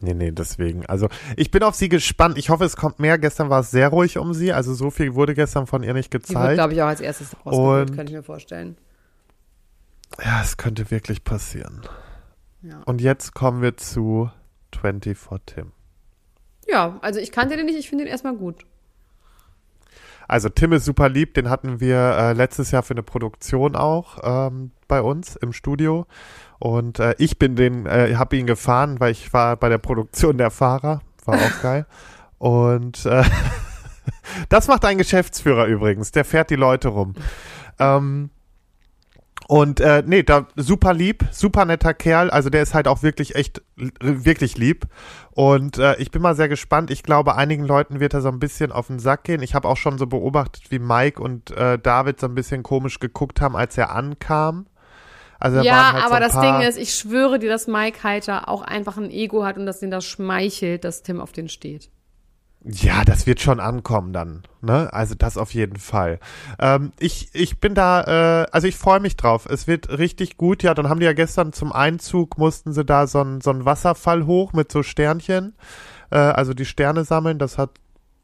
[0.00, 0.84] Nee, nee, deswegen.
[0.86, 2.36] Also ich bin auf sie gespannt.
[2.36, 3.18] Ich hoffe, es kommt mehr.
[3.18, 4.52] Gestern war es sehr ruhig um sie.
[4.52, 6.54] Also so viel wurde gestern von ihr nicht Die wird, gezeigt.
[6.54, 8.76] glaube ich, auch als erstes rausgeholt, könnte ich mir vorstellen.
[10.22, 11.82] Ja, es könnte wirklich passieren.
[12.62, 12.82] Ja.
[12.84, 14.30] Und jetzt kommen wir zu
[14.80, 15.72] 24 Tim.
[16.68, 18.64] ja, also ich kannte den nicht, ich finde den erstmal gut.
[20.26, 24.18] Also Tim ist super lieb, den hatten wir äh, letztes Jahr für eine Produktion auch
[24.22, 26.06] ähm, bei uns im Studio.
[26.58, 30.38] Und äh, ich bin den, äh, habe ihn gefahren, weil ich war bei der Produktion
[30.38, 31.00] der Fahrer.
[31.24, 31.86] War auch geil.
[32.38, 33.24] Und äh,
[34.48, 37.14] das macht ein Geschäftsführer übrigens, der fährt die Leute rum.
[37.78, 38.30] Ähm,
[39.46, 42.30] und äh, nee, da super lieb, super netter Kerl.
[42.30, 44.86] Also der ist halt auch wirklich echt, l- wirklich lieb.
[45.32, 46.90] Und äh, ich bin mal sehr gespannt.
[46.90, 49.42] Ich glaube, einigen Leuten wird er so ein bisschen auf den Sack gehen.
[49.42, 53.00] Ich habe auch schon so beobachtet, wie Mike und äh, David so ein bisschen komisch
[53.00, 54.66] geguckt haben, als er ankam.
[55.44, 58.48] Also Ja, halt so aber ein das Ding ist, ich schwöre dir, dass Mike Heiter
[58.48, 61.90] auch einfach ein Ego hat und dass ihn das schmeichelt, dass Tim auf den steht.
[62.66, 64.44] Ja, das wird schon ankommen dann.
[64.62, 64.88] Ne?
[64.90, 66.18] Also das auf jeden Fall.
[66.58, 69.44] Ähm, ich, ich bin da, äh, also ich freue mich drauf.
[69.44, 70.62] Es wird richtig gut.
[70.62, 73.66] Ja, dann haben die ja gestern zum Einzug, mussten sie da so einen so einen
[73.66, 75.54] Wasserfall hoch mit so Sternchen.
[76.10, 77.38] Äh, also die Sterne sammeln.
[77.38, 77.68] Das hat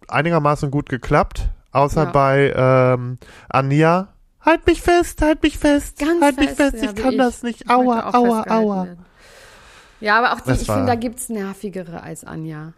[0.09, 1.51] einigermaßen gut geklappt.
[1.73, 2.11] Außer Ja.
[2.11, 3.19] bei ähm,
[3.51, 4.09] Ania.
[4.42, 7.18] Halt mich fest, halt mich fest, Ganz halt mich fest, fest, ja, ich kann ich.
[7.18, 7.68] das nicht.
[7.68, 8.85] Aua, aua, aua.
[8.87, 9.05] werden.
[10.00, 12.72] Ja, aber auch die, Das ich finde, da gibt's nervigere als Anja.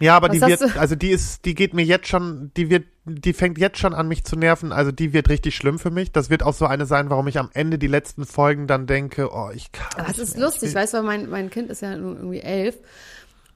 [0.00, 2.70] Ja, aber Was die wird, du- also die ist, die geht mir jetzt schon, die
[2.70, 4.72] wird, die fängt jetzt schon an mich zu nerven.
[4.72, 6.12] Also die wird richtig schlimm für mich.
[6.12, 9.28] Das wird auch so eine sein, warum ich am Ende die letzten Folgen dann denke,
[9.34, 9.86] oh, ich kann.
[10.00, 10.46] Aber es nicht ist mehr.
[10.46, 12.78] lustig, weißt du, weil mein, mein Kind ist ja nun irgendwie elf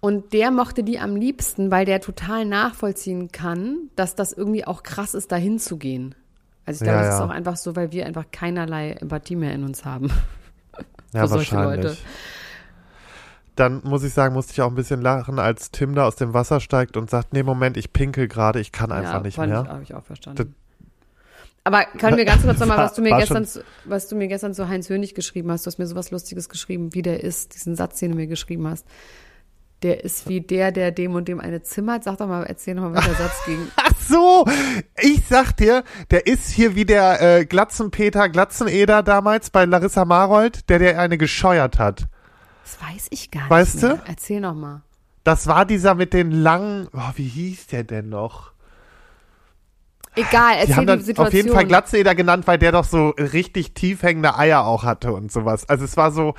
[0.01, 4.83] und der mochte die am liebsten, weil der total nachvollziehen kann, dass das irgendwie auch
[4.83, 6.15] krass ist, dahin zu gehen.
[6.67, 7.27] Also ich glaube, Ja, das ist ja.
[7.27, 10.11] auch einfach so, weil wir einfach keinerlei Empathie mehr in uns haben.
[11.13, 11.85] ja, für solche wahrscheinlich.
[11.85, 11.97] Leute.
[13.57, 16.35] Dann muss ich sagen, musste ich auch ein bisschen lachen, als Tim da aus dem
[16.35, 19.53] Wasser steigt und sagt, nee, Moment, ich pinkel gerade, ich kann einfach ja, nicht fand
[19.53, 19.63] mehr.
[19.63, 20.55] Ich, habe ich auch verstanden.
[21.63, 24.55] Aber können wir ganz kurz nochmal, was du mir gestern, zu, was du mir gestern
[24.55, 27.75] zu Heinz Hönig geschrieben hast, du hast mir sowas Lustiges geschrieben, wie der ist, diesen
[27.75, 28.87] Satz, den du mir geschrieben hast.
[29.85, 32.05] Der ist wie der, der dem und dem eine zimmert.
[32.05, 33.69] Sag doch mal, erzähl noch mal, wie der Satz ging.
[33.77, 34.47] Ach so,
[34.99, 40.71] ich sag dir, der ist hier wie der äh, Glatzenpeter Glatzeneder damals bei Larissa Marold,
[40.71, 42.07] der der eine gescheuert hat.
[42.65, 43.97] Das weiß ich gar Weißt nicht mehr.
[43.97, 44.03] du?
[44.07, 44.81] Erzähl noch mal.
[45.23, 48.53] Das war dieser mit den langen, oh, wie hieß der denn noch?
[50.17, 51.27] Egal, Die erzähl haben die, Situation.
[51.27, 55.13] auf jeden Fall Glatzeneder genannt, weil der doch so richtig tief hängende Eier auch hatte
[55.13, 55.69] und sowas.
[55.69, 56.35] Also es war so,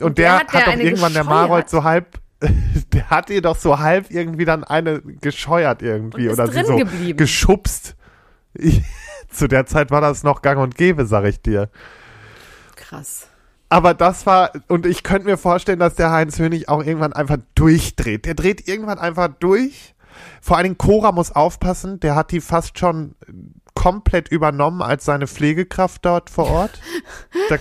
[0.00, 1.48] und, der der, hat der hat doch irgendwann der gescheuert?
[1.48, 2.20] Marold so halb,
[2.92, 7.16] der hat ihr doch so halb irgendwie dann eine gescheuert irgendwie oder sie so geblieben.
[7.16, 7.96] geschubst.
[9.28, 11.68] Zu der Zeit war das noch gang und gäbe, sag ich dir.
[12.76, 13.28] Krass.
[13.68, 17.38] Aber das war, und ich könnte mir vorstellen, dass der Heinz Hönig auch irgendwann einfach
[17.54, 18.24] durchdreht.
[18.24, 19.94] Der dreht irgendwann einfach durch.
[20.40, 23.16] Vor allen Dingen Cora muss aufpassen, der hat die fast schon
[23.74, 26.80] komplett übernommen als seine Pflegekraft dort vor Ort.
[27.48, 27.58] Da,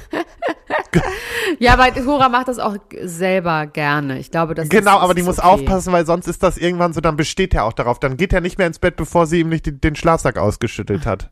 [1.60, 4.20] Ja, aber Hora macht das auch selber gerne.
[4.20, 5.48] Ich glaube, das genau, ist, aber die muss okay.
[5.48, 8.00] aufpassen, weil sonst ist das irgendwann so, dann besteht er auch darauf.
[8.00, 11.06] Dann geht er nicht mehr ins Bett, bevor sie ihm nicht die, den Schlafsack ausgeschüttelt
[11.06, 11.30] hat.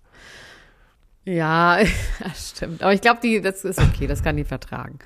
[1.26, 1.80] Ja,
[2.24, 2.84] das stimmt.
[2.84, 5.00] Aber ich glaube, die, das ist okay, das kann die vertragen.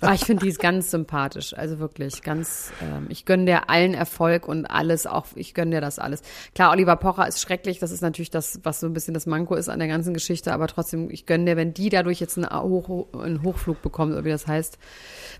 [0.00, 2.72] Aber ich finde die ist ganz sympathisch, also wirklich ganz.
[2.82, 6.22] Ähm, ich gönne dir allen Erfolg und alles, auch ich gönne dir das alles.
[6.54, 9.54] Klar, Oliver Pocher ist schrecklich, das ist natürlich das, was so ein bisschen das Manko
[9.54, 12.50] ist an der ganzen Geschichte, aber trotzdem, ich gönne dir, wenn die dadurch jetzt einen,
[12.50, 14.78] Hoch, einen Hochflug bekommt, wie das heißt.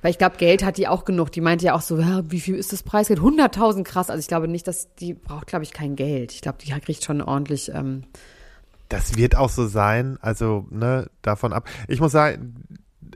[0.02, 1.32] Weil ich glaube, Geld hat die auch genug.
[1.32, 3.20] Die meinte ja auch so, ja, wie viel ist das Preisgeld?
[3.20, 4.10] 100.000 krass.
[4.10, 6.32] Also ich glaube nicht, dass die braucht, glaube ich, kein Geld.
[6.32, 7.70] Ich glaube, die kriegt schon ordentlich.
[7.74, 8.04] Ähm,
[8.88, 11.68] Das wird auch so sein, also ne, davon ab.
[11.88, 12.54] Ich muss sagen,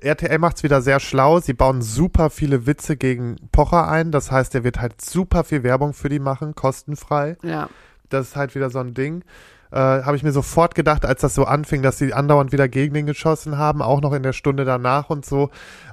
[0.00, 1.40] RTL macht's wieder sehr schlau.
[1.40, 4.10] Sie bauen super viele Witze gegen Pocher ein.
[4.10, 7.36] Das heißt, er wird halt super viel Werbung für die machen, kostenfrei.
[7.42, 7.68] ja.
[8.08, 9.22] Das ist halt wieder so ein Ding.
[9.70, 12.92] Äh, Habe ich mir sofort gedacht, als das so anfing, dass sie andauernd wieder gegen
[12.92, 15.50] den geschossen haben, auch noch in der Stunde danach und so.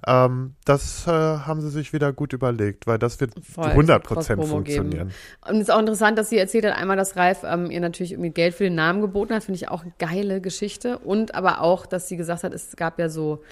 [0.08, 4.10] Ähm, das äh, haben sie sich wieder gut überlegt, weil das wird Voll, 100 es
[4.10, 4.82] wird Prozent Cross-Promo geben.
[4.82, 5.12] funktionieren.
[5.48, 8.14] Und es ist auch interessant, dass sie erzählt hat, einmal, dass Ralf ähm, ihr natürlich
[8.14, 10.98] irgendwie Geld für den Namen geboten hat, finde ich auch eine geile Geschichte.
[10.98, 13.44] Und aber auch, dass sie gesagt hat, es gab ja so,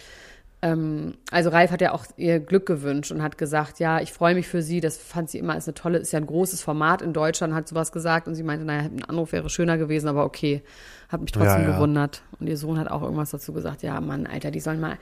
[0.65, 4.33] ähm, also Ralf hat ja auch ihr Glück gewünscht und hat gesagt, ja, ich freue
[4.33, 7.03] mich für sie, das fand sie immer als eine tolle, ist ja ein großes Format
[7.03, 10.25] in Deutschland, hat sowas gesagt und sie meinte, naja, ein Anruf wäre schöner gewesen, aber
[10.25, 10.63] okay,
[11.09, 11.75] hat mich trotzdem Ja, ja.
[11.75, 12.23] gewundert.
[12.39, 14.97] Und ihr Sohn hat auch irgendwas dazu gesagt, ja, Mann, Alter, die sollen mal,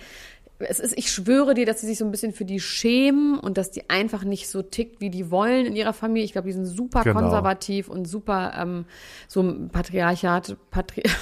[0.59, 3.57] es ist, ich schwöre dir, dass sie sich so ein bisschen für die schämen und
[3.57, 6.25] dass die einfach nicht so tickt, wie die wollen in ihrer Familie.
[6.25, 7.19] Ich glaube, die sind super Genau.
[7.21, 8.85] konservativ und super ähm,
[9.29, 11.03] so ein Patriarchat, Patri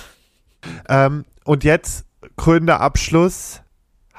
[0.89, 2.05] Ähm, und jetzt
[2.37, 3.60] krönender Abschluss.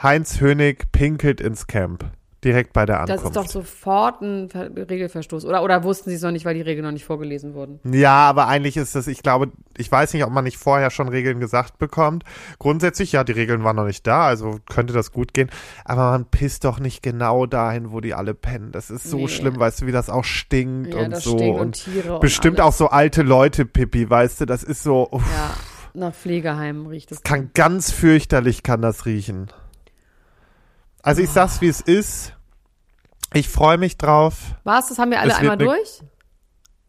[0.02, 2.04] Heinz Hönig pinkelt ins Camp.
[2.44, 3.36] Direkt bei der Das Ankunft.
[3.36, 5.44] ist doch sofort ein Ver Regelverstoß.
[5.44, 7.78] Oder, oder wussten sie es noch nicht, weil die Regeln noch nicht vorgelesen wurden?
[7.84, 11.08] Ja, aber eigentlich ist das, ich glaube, ich weiß nicht, ob man nicht vorher schon
[11.08, 12.24] Regeln gesagt bekommt.
[12.58, 15.50] Grundsätzlich, ja, die Regeln waren noch nicht da, also könnte das gut gehen.
[15.84, 18.72] Aber man pisst doch nicht genau dahin, wo die alle pennen.
[18.72, 19.28] Das ist so Nee.
[19.28, 21.38] schlimm, weißt du, wie das auch stinkt Ja, und das so.
[21.38, 22.74] stinkt und und und bestimmt alles.
[22.74, 25.54] auch so alte Leute, Pippi, weißt du, das ist so, uff, Ja,
[25.94, 27.22] nach Pflegeheim riecht es.
[27.22, 29.46] kann ganz fürchterlich, kann das riechen.
[31.02, 32.32] Also ich sag's, wie es ist.
[33.34, 34.34] Ich freue mich drauf.
[34.64, 34.88] Was?
[34.88, 36.00] Das haben wir alle Es einmal durch?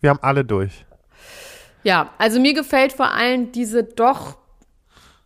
[0.01, 0.85] Wir haben alle durch.
[1.83, 4.37] Ja, also mir gefällt vor allem diese doch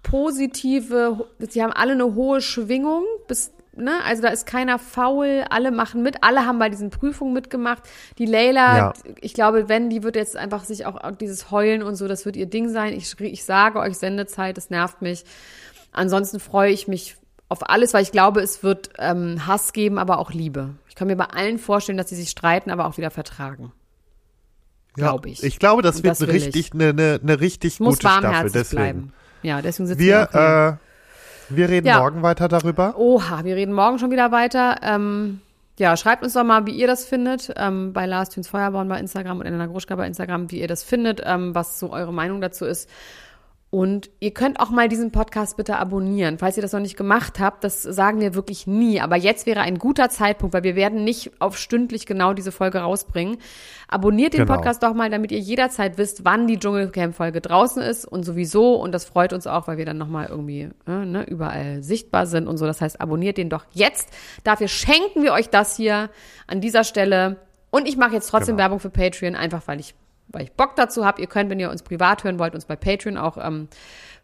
[0.03, 5.71] positive, sie haben alle eine hohe Schwingung, bis, ne, also da ist keiner faul, alle
[5.71, 7.83] machen mit, alle haben bei diesen Prüfungen mitgemacht.
[8.17, 8.93] Die Leila, Ja.
[9.19, 12.37] ich glaube, wenn, die wird jetzt einfach sich auch dieses Heulen und so, das wird
[12.37, 12.93] ihr Ding sein.
[12.93, 15.25] Ich, ich sage euch Sendezeit, das nervt mich.
[15.91, 17.17] Ansonsten freue ich mich
[17.49, 20.75] auf alles, weil ich glaube, es wird ähm, Hass geben, aber auch Liebe.
[20.89, 23.71] Ich kann mir bei allen vorstellen, dass sie sich streiten, aber auch wieder vertragen.
[24.97, 25.43] Ja, Glaub ich.
[25.43, 28.51] Ich glaube, das Und wird das richtig, eine, eine, eine richtig Muss gute Staffel.
[28.51, 28.81] Deswegen.
[28.81, 29.13] bleiben.
[29.43, 30.79] Ja, deswegen sitzen wir Wir,
[31.51, 31.99] äh, wir reden Ja.
[31.99, 32.97] morgen weiter darüber.
[32.97, 34.77] Oha, wir reden morgen schon wieder weiter.
[34.81, 35.39] Ähm,
[35.77, 38.99] ja, schreibt uns doch mal, wie ihr das findet, ähm, bei Lars Thüns Feuerborn bei
[38.99, 42.41] Instagram und Elena Gruschka bei Instagram, wie ihr das findet, ähm, was so eure Meinung
[42.41, 42.89] dazu ist.
[43.77, 46.39] Und ihr könnt auch mal diesen Podcast bitte abonnieren.
[46.39, 48.99] Falls ihr das noch nicht gemacht habt, das sagen wir wirklich nie.
[49.01, 52.79] Aber jetzt wäre ein guter Zeitpunkt, weil wir werden nicht auf stündlich genau diese Folge
[52.79, 53.37] rausbringen.
[53.87, 54.55] Abonniert den Genau.
[54.55, 58.73] Podcast doch mal, damit ihr jederzeit wisst, wann die Dschungelcamp-Folge draußen ist und sowieso.
[58.81, 62.47] Und das freut uns auch, weil wir dann nochmal irgendwie äh, ne, überall sichtbar sind
[62.47, 62.65] und so.
[62.65, 64.09] Das heißt, abonniert den doch jetzt.
[64.43, 66.09] Dafür schenken wir euch das hier
[66.47, 67.37] an dieser Stelle.
[67.69, 68.63] Und ich mache jetzt trotzdem Genau.
[68.63, 69.93] Werbung für Patreon, einfach weil ich
[70.29, 71.21] weil ich Bock dazu habe.
[71.21, 73.67] Ihr könnt, wenn ihr uns privat hören wollt, uns bei Patreon auch ähm,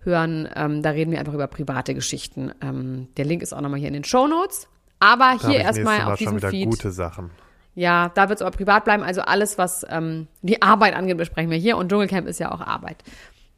[0.04, 0.50] hören.
[0.56, 2.52] Ähm, da reden wir einfach über private Geschichten.
[2.62, 4.68] Ähm, der Link ist auch nochmal hier in den Show Notes.
[5.00, 6.70] Aber Da hier ich erstmal Mal auf schon diesem wieder Feed.
[6.70, 7.32] gute Sachen.
[7.76, 9.02] Ja, da wird es aber privat bleiben.
[9.04, 11.76] Also alles, was ähm, die Arbeit angeht, besprechen wir hier.
[11.78, 12.98] Und Dschungelcamp ist ja auch Arbeit.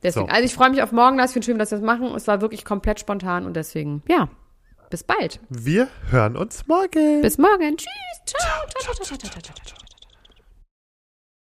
[0.03, 0.31] Deswegen, So.
[0.31, 2.13] also ich freue mich auf morgen, dass wir schön, dass wir das machen.
[2.15, 4.29] Es war wirklich komplett spontan und deswegen, ja,
[4.89, 5.39] bis bald.
[5.49, 7.21] Wir hören uns morgen.
[7.21, 7.75] Bis morgen.
[7.77, 7.87] Tschüss.
[8.25, 8.67] Ciao.
[8.69, 9.84] ciao, ciao, ciao, ciao, ciao, ciao.